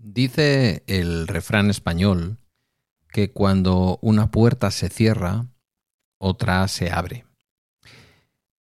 [0.00, 2.38] Dice el refrán español
[3.10, 5.46] que cuando una puerta se cierra,
[6.18, 7.26] otra se abre.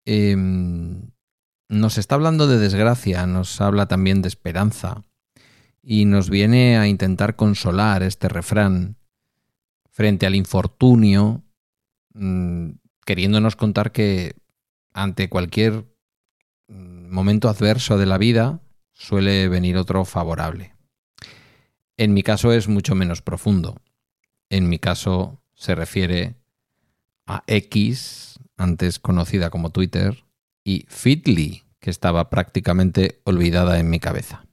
[0.06, 1.10] Em,
[1.68, 5.02] nos está hablando de desgracia, nos habla también de esperanza
[5.82, 8.96] y nos viene a intentar consolar este refrán
[9.90, 11.44] frente al infortunio,
[12.14, 12.70] mm,
[13.04, 14.36] queriéndonos contar que
[14.94, 15.84] ante cualquier
[16.68, 18.62] mm, momento adverso de la vida
[18.94, 20.75] suele venir otro favorable.
[21.98, 23.80] En mi caso es mucho menos profundo.
[24.50, 26.34] En mi caso se refiere
[27.26, 30.24] a X, antes conocida como Twitter,
[30.62, 34.44] y Fitly, que estaba prácticamente olvidada en mi cabeza.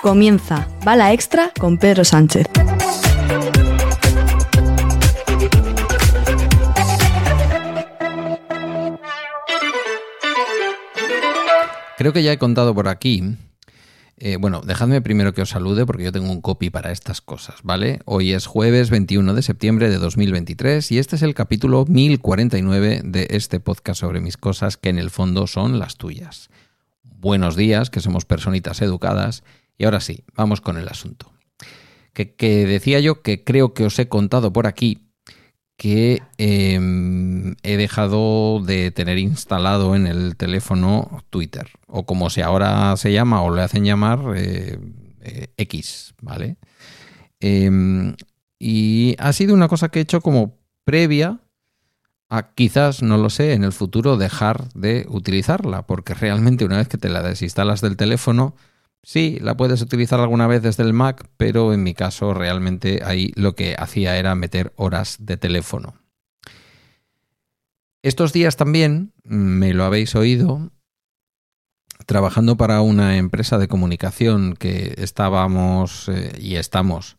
[0.00, 2.46] Comienza Bala Extra con Pedro Sánchez.
[11.98, 13.36] Creo que ya he contado por aquí
[14.18, 17.56] eh, bueno, dejadme primero que os salude porque yo tengo un copy para estas cosas,
[17.62, 18.00] ¿vale?
[18.06, 23.26] Hoy es jueves 21 de septiembre de 2023 y este es el capítulo 1049 de
[23.30, 26.48] este podcast sobre mis cosas que en el fondo son las tuyas.
[27.02, 29.44] Buenos días, que somos personitas educadas
[29.76, 31.32] y ahora sí, vamos con el asunto.
[32.14, 35.05] que decía yo que creo que os he contado por aquí
[35.76, 42.96] que em, he dejado de tener instalado en el teléfono Twitter, o como se ahora
[42.96, 44.78] se llama o le hacen llamar eh,
[45.20, 46.56] eh, X, ¿vale?
[47.40, 48.16] Em,
[48.58, 51.40] y ha sido una cosa que he hecho como previa
[52.28, 56.88] a quizás, no lo sé, en el futuro dejar de utilizarla, porque realmente una vez
[56.88, 58.56] que te la desinstalas del teléfono,
[59.08, 63.30] Sí, la puedes utilizar alguna vez desde el Mac, pero en mi caso realmente ahí
[63.36, 65.94] lo que hacía era meter horas de teléfono.
[68.02, 70.72] Estos días también, me lo habéis oído,
[72.06, 77.16] trabajando para una empresa de comunicación que estábamos eh, y estamos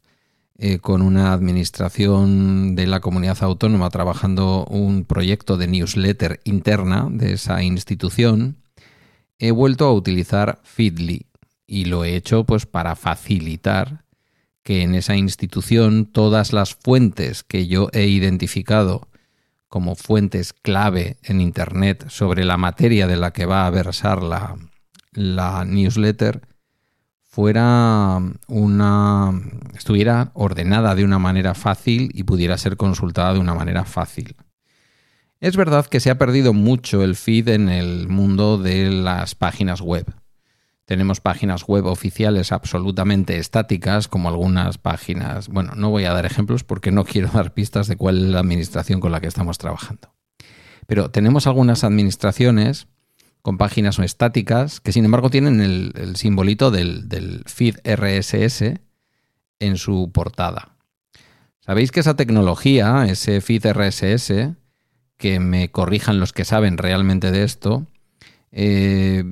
[0.58, 7.32] eh, con una administración de la comunidad autónoma trabajando un proyecto de newsletter interna de
[7.32, 8.58] esa institución,
[9.40, 11.28] he vuelto a utilizar Feedly
[11.67, 14.05] y lo he hecho pues para facilitar
[14.64, 19.08] que en esa institución todas las fuentes que yo he identificado
[19.67, 24.55] como fuentes clave en Internet sobre la materia de la que va a versar la,
[25.66, 26.42] newsletter
[27.23, 29.42] fuera una
[29.76, 34.36] estuviera ordenada de una manera fácil y pudiera ser consultada de una manera fácil.
[35.39, 39.82] Es verdad que se ha perdido mucho el feed en el mundo de las páginas
[39.82, 40.05] web.
[40.87, 45.49] Tenemos páginas web oficiales absolutamente estáticas, como algunas páginas.
[45.49, 48.39] Bueno, no voy a dar ejemplos porque no quiero dar pistas de cuál es la
[48.39, 50.14] administración con la que estamos trabajando.
[50.86, 52.87] Pero tenemos algunas administraciones
[53.42, 58.80] con páginas estáticas que sin embargo tienen el, simbolito del, del feed RSS
[59.59, 60.69] en su portada.
[61.59, 64.55] Sabéis que esa tecnología, ese feed RSS,
[65.17, 67.86] que me corrijan los que saben realmente de esto,
[68.54, 69.25] eh,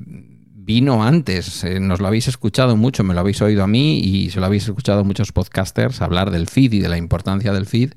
[0.66, 1.62] vino antes.
[1.62, 4.46] Eh, nos lo habéis escuchado mucho, me lo habéis oído a mí y se lo
[4.46, 7.92] habéis escuchado a muchos podcasters hablar del feed y de la importancia del feed,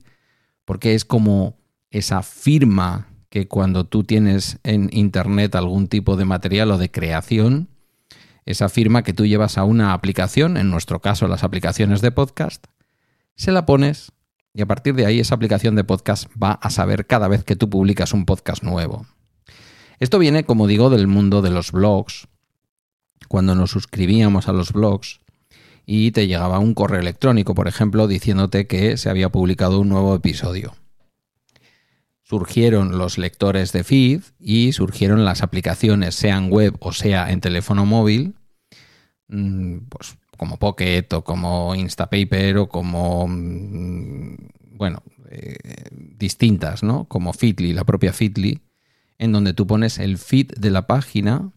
[0.66, 1.58] porque es como
[1.90, 7.70] esa firma que cuando tú tienes en Internet algún tipo de material o de creación,
[8.46, 12.66] esa firma que tú llevas a una aplicación, en nuestro caso las aplicaciones de podcast,
[13.36, 14.12] se la pones
[14.54, 17.56] y a partir de ahí esa aplicación de podcast va a saber cada vez que
[17.56, 19.08] tú publicas un podcast nuevo.
[20.00, 22.29] Esto viene, como digo, del mundo de los blogs,
[23.28, 25.20] cuando nos suscribíamos a los blogs
[25.86, 30.16] y te llegaba un correo electrónico, por ejemplo, diciéndote que se había publicado un nuevo
[30.16, 30.76] episodio.
[32.24, 37.88] Surgieron los lectores de feed y surgieron las aplicaciones, sean web o sea en teléfono
[37.88, 38.36] móvil,
[39.30, 44.36] mm, pues como Pocket o como Instapaper o como, mm,
[44.78, 45.02] bueno,
[45.32, 45.58] eh,
[45.92, 47.06] distintas, ¿no?
[47.06, 48.62] Como Feedly, la propia Feedly,
[49.18, 51.52] en donde tú pones el feed de la página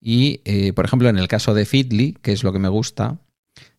[0.00, 3.18] y, eh, por ejemplo, en el caso de Feedly, que es lo que me gusta,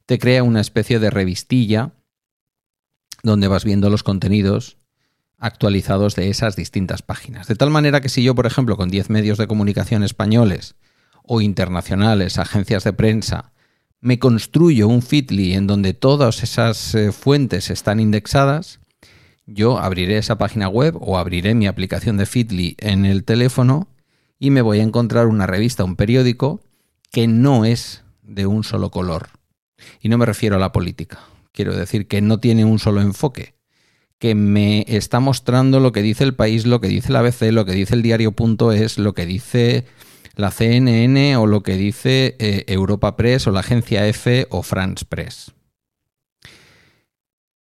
[0.06, 1.94] te crea una especie de revistilla
[3.24, 4.78] donde vas viendo los contenidos
[5.38, 7.48] actualizados de esas distintas páginas.
[7.48, 10.76] De tal manera que si yo, por ejemplo, con 10 medios de comunicación españoles
[11.24, 13.52] o internacionales, agencias de prensa,
[14.00, 18.80] me construyo un Feedly en donde todas esas eh, fuentes están indexadas,
[19.46, 23.88] yo abriré esa página web o abriré mi aplicación de Feedly en el teléfono
[24.42, 26.62] y me voy a encontrar una revista, un periódico
[27.12, 29.30] que no es de un solo color.
[30.02, 31.20] Y no me refiero a la política.
[31.52, 33.54] Quiero decir que no tiene un solo enfoque.
[34.18, 37.66] Que me está mostrando lo que dice el país, lo que dice la ABC, lo
[37.66, 39.86] que dice el diario.es, lo que dice
[40.36, 45.06] la CNN o lo que dice eh, Europa Press o la agencia F o France
[45.08, 45.52] Press.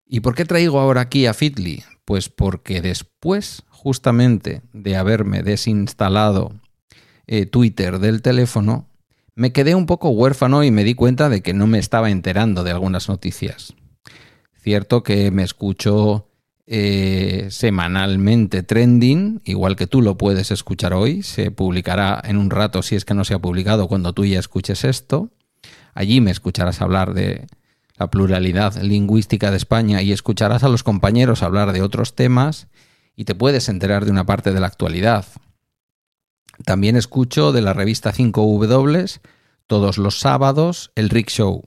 [0.07, 1.83] ¿Y por qué traigo ahora aquí a Fitly?
[2.05, 6.53] Pues porque después, justamente de haberme desinstalado
[7.29, 8.89] eh, Twitter del teléfono,
[9.35, 12.65] me quedé un poco huérfano y me di cuenta de que no me estaba enterando
[12.65, 13.75] de algunas noticias.
[14.61, 16.29] Cierto que me escucho
[16.67, 22.83] eh, semanalmente trending, igual que tú lo puedes escuchar hoy, se publicará en un rato
[22.83, 25.31] si es que no se ha publicado cuando tú ya escuches esto.
[25.95, 27.47] Allí me escucharás hablar de
[27.97, 32.69] la pluralidad lingüística de España y escucharás a los compañeros hablar de otros temas
[33.17, 35.27] y te puedes enterar de una parte de la actualidad.
[36.65, 39.21] También escucho de la revista 5W
[39.67, 41.65] todos los sábados el Rick Show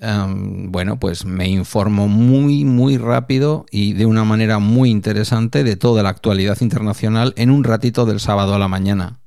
[0.00, 6.02] bueno, pues me informo muy, muy rápido y de una manera muy interesante de toda
[6.02, 9.20] la actualidad internacional en un ratito del sábado a la mañana.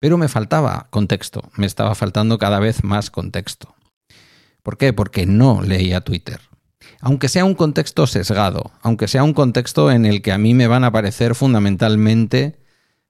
[0.00, 3.74] Pero me faltaba contexto, me estaba faltando cada vez más contexto.
[4.62, 4.92] ¿Por qué?
[4.92, 6.40] Porque no leía Twitter.
[7.00, 10.66] Aunque sea un contexto sesgado, aunque sea un contexto en el que a mí me
[10.66, 12.58] van a aparecer fundamentalmente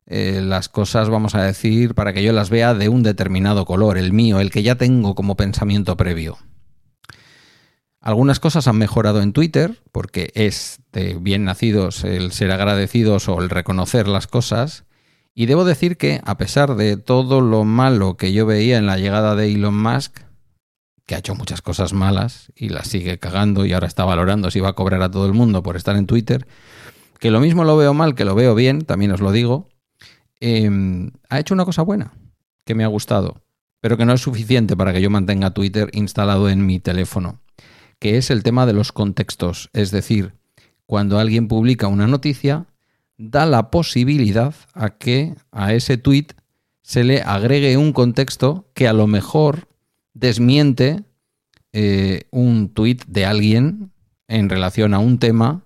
[0.07, 3.97] eh, las cosas, vamos a decir, para que yo las vea de un determinado color,
[3.97, 6.39] el mío, el que ya tengo como pensamiento previo.
[8.01, 13.41] Algunas cosas han mejorado en Twitter, porque es de bien nacidos el ser agradecidos o
[13.41, 14.85] el reconocer las cosas.
[15.35, 18.99] Y debo decir que, a pesar de todo lo malo que yo veía en la
[18.99, 20.19] llegada de Elon Musk,
[21.07, 24.61] que ha hecho muchas cosas malas y las sigue cagando y ahora está valorando si
[24.61, 26.47] va a cobrar a todo el mundo por estar en Twitter,
[27.21, 29.69] que lo mismo lo veo mal que lo veo bien, también os lo digo,
[30.45, 32.13] em, ha hecho una cosa buena,
[32.65, 33.43] que me ha gustado,
[33.81, 37.41] pero que no es suficiente para que yo mantenga Twitter instalado en mi teléfono
[38.05, 39.71] que es el tema de los contextos.
[39.73, 40.35] Es decir,
[40.85, 42.67] cuando alguien publica una noticia,
[43.17, 46.27] da la posibilidad a que a ese tweet
[46.83, 49.69] se le agregue un contexto que a lo mejor
[50.13, 51.03] desmiente
[51.73, 53.91] eh, un tweet de alguien
[54.29, 55.64] en relación a un tema,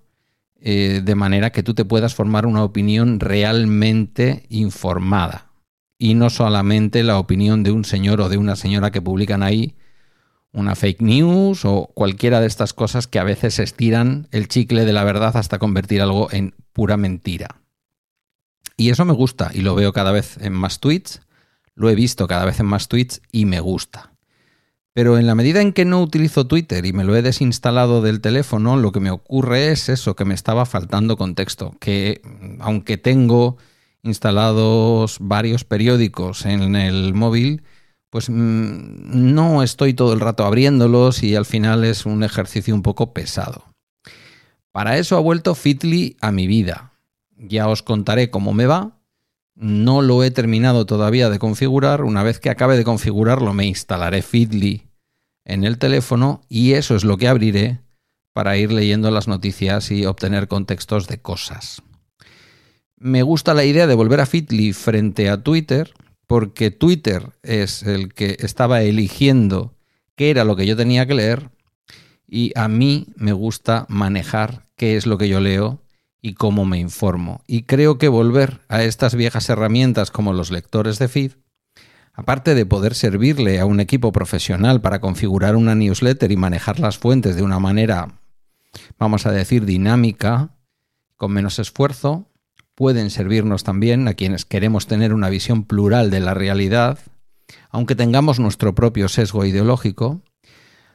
[0.61, 5.51] eh, de manera que tú te puedas formar una opinión realmente informada.
[5.97, 9.75] Y no solamente la opinión de un señor o de una señora que publican ahí
[10.51, 14.93] una fake news o cualquiera de estas cosas que a veces estiran el chicle de
[14.93, 17.61] la verdad hasta convertir algo en pura mentira.
[18.77, 21.21] Y eso me gusta y lo veo cada vez en más tweets,
[21.75, 24.13] lo he visto cada vez en más tweets y me gusta.
[24.99, 28.19] Pero en la medida en que no utilizo Twitter y me lo he desinstalado del
[28.19, 32.21] teléfono, lo que me ocurre es eso, que me estaba faltando contexto, que
[32.59, 33.55] aunque tengo
[34.03, 37.63] instalados varios periódicos en el móvil,
[38.09, 38.33] pues mm,
[39.33, 43.73] no estoy todo el rato abriéndolos y al final es un ejercicio un poco pesado.
[44.73, 46.91] Para eso ha vuelto Fitly a mi vida.
[47.37, 48.99] Ya os contaré cómo me va.
[49.55, 52.03] No lo he terminado todavía de configurar.
[52.03, 54.88] Una vez que acabe de configurarlo me instalaré Fitly
[55.49, 57.79] en el teléfono y eso es lo que abriré
[58.33, 61.81] para ir leyendo las noticias y obtener contextos de cosas.
[62.97, 65.93] Me gusta la idea de volver a Fitly frente a Twitter
[66.27, 69.73] porque Twitter es el que estaba eligiendo
[70.15, 71.49] qué era lo que yo tenía que leer
[72.27, 75.81] y a mí me gusta manejar qué es lo que yo leo
[76.21, 77.41] y cómo me informo.
[77.47, 81.31] Y creo que volver a estas viejas herramientas como los lectores de feed,
[82.13, 86.97] aparte de poder servirle a un equipo profesional para configurar una newsletter y manejar las
[86.97, 88.19] fuentes de una manera,
[88.97, 90.55] vamos a decir, dinámica,
[91.15, 92.29] con menos esfuerzo,
[92.75, 96.99] pueden servirnos también a quienes queremos tener una visión plural de la realidad,
[97.69, 100.21] aunque tengamos nuestro propio sesgo ideológico,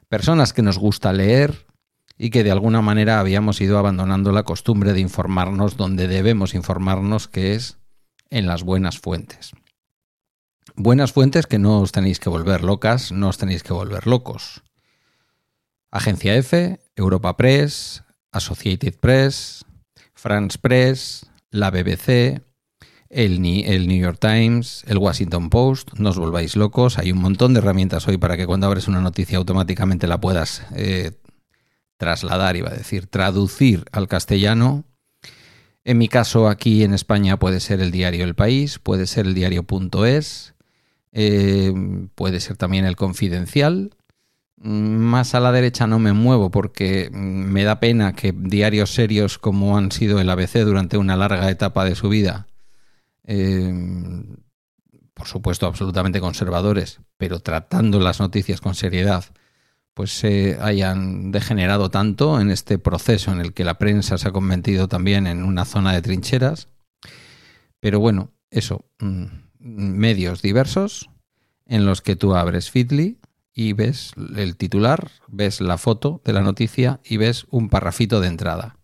[0.08, 1.66] personas que nos gusta leer
[2.16, 7.28] y que de alguna manera habíamos ido abandonando la costumbre de informarnos donde debemos informarnos,
[7.28, 7.78] que es
[8.30, 9.52] en las buenas fuentes.
[10.76, 14.64] Buenas fuentes que no os tenéis que volver locas, no os tenéis que volver locos.
[15.92, 18.02] Agencia F, Europa Press,
[18.32, 19.64] Associated Press,
[20.14, 22.42] France Press, la BBC,
[23.08, 27.60] el, New York Times, el Washington Post, no os volváis locos, hay un montón de
[27.60, 31.12] herramientas hoy para que cuando abres una noticia automáticamente la puedas eh,
[31.98, 34.82] trasladar, iba a decir, traducir al castellano.
[35.84, 39.34] En mi caso, aquí en España puede ser el diario El País, puede ser el
[39.34, 40.53] diario.es,
[41.14, 41.72] eh,
[42.14, 43.96] puede ser también el Confidencial,
[44.56, 49.78] más a la derecha no me muevo porque me da pena que diarios serios como
[49.78, 52.48] han sido el ABC durante una larga etapa de su vida,
[53.24, 53.72] eh,
[55.14, 59.24] por supuesto absolutamente conservadores, pero tratando las noticias con seriedad,
[59.94, 64.32] pues se hayan degenerado tanto en este proceso en el que la prensa se ha
[64.32, 66.68] convertido también en una zona de trincheras.
[67.78, 71.10] Pero bueno, eso, mm, medios diversos
[71.66, 73.18] en los que tú abres Feedly
[73.54, 78.28] y ves el titular, ves la foto de la noticia y ves un parrafito de
[78.28, 78.76] entrada.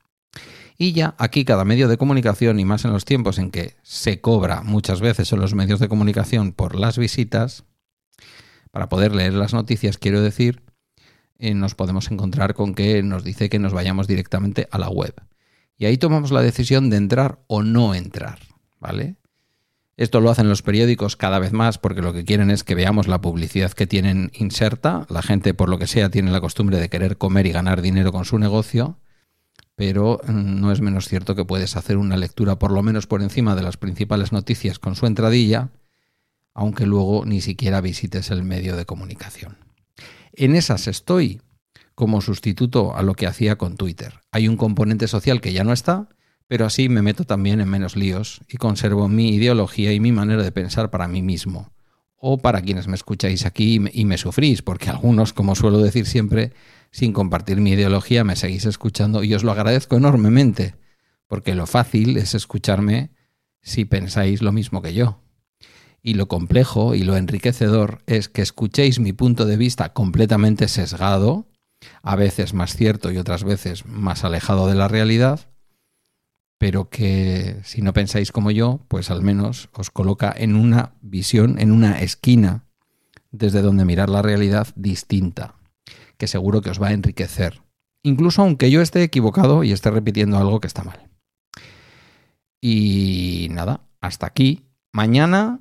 [0.78, 4.22] Y ya aquí cada medio de comunicación, y más en los tiempos en que se
[4.22, 7.64] cobra muchas veces en los medios de comunicación por las visitas,
[8.70, 10.62] para poder leer las noticias, quiero decir,
[11.38, 15.14] eh, nos podemos encontrar con que nos dice que nos vayamos directamente a la web.
[15.76, 18.38] Y ahí tomamos la decisión de entrar o no entrar,
[18.78, 19.16] ¿vale?
[20.00, 23.06] Esto lo hacen los periódicos cada vez más porque lo que quieren es que veamos
[23.06, 25.06] la publicidad que tienen inserta.
[25.10, 28.10] La gente, por lo que sea, tiene la costumbre de querer comer y ganar dinero
[28.10, 28.98] con su negocio
[29.80, 33.22] pero mm, no es menos cierto que puedes hacer una lectura por lo menos por
[33.22, 35.70] encima de las principales noticias con su entradilla,
[36.52, 39.56] aunque luego ni siquiera visites el medio de comunicación.
[40.34, 41.40] En esas estoy
[41.94, 44.20] como sustituto a lo que hacía con Twitter.
[44.32, 46.10] Hay un componente social que ya no está,
[46.50, 50.42] pero así me meto también en menos líos y conservo mi ideología y mi manera
[50.42, 51.70] de pensar para mí mismo.
[52.16, 56.52] O para quienes me escucháis aquí y me sufrís, porque algunos, como suelo decir siempre,
[56.90, 60.74] sin compartir mi ideología, me seguís escuchando y os lo agradezco enormemente,
[61.28, 63.10] porque lo fácil es escucharme
[63.62, 65.22] si pensáis lo mismo que yo.
[66.02, 71.46] Y lo complejo y lo enriquecedor es que escuchéis mi punto de vista completamente sesgado,
[72.02, 75.46] a veces más cierto y otras veces más alejado de la realidad,
[76.60, 81.58] pero que si no pensáis como yo, pues al menos os coloca en una visión,
[81.58, 82.66] en una esquina
[83.30, 85.54] desde donde mirar la realidad distinta
[86.18, 87.62] que seguro que os va a enriquecer,
[88.02, 91.08] incluso aunque yo esté equivocado y esté repitiendo algo que está mal.
[92.60, 94.66] Y nada, hasta aquí.
[94.92, 95.60] Mañana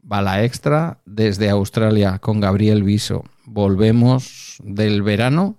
[0.00, 3.22] va la extra desde Australia con Gabriel Viso.
[3.44, 5.58] Volvemos del verano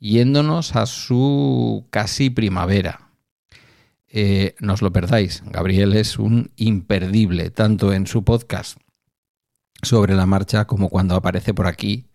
[0.00, 3.03] yéndonos a su casi primavera.
[4.16, 5.42] Eh, no os lo perdáis.
[5.44, 8.78] Gabriel es un imperdible, tanto en su podcast
[9.82, 12.06] sobre la marcha como cuando aparece por aquí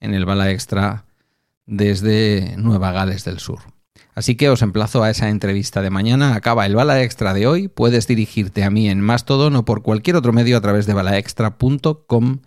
[0.00, 1.04] en el Bala Extra
[1.64, 3.60] desde Nueva Gales del Sur.
[4.16, 6.34] Así que os emplazo a esa entrevista de mañana.
[6.34, 7.68] Acaba el bala extra de hoy.
[7.68, 12.40] Puedes dirigirte a mí en Mastodon o por cualquier otro medio a través de balaextra.com,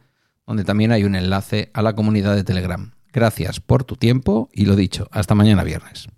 [0.46, 2.91] donde también hay un enlace a la comunidad de Telegram.
[3.13, 6.10] Gracias por tu tiempo y lo dicho, hasta mañana viernes.